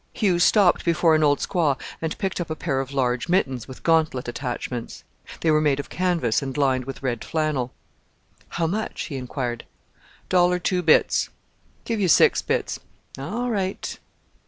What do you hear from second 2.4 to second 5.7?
up a pair of large mittens with gauntlet attachments. They were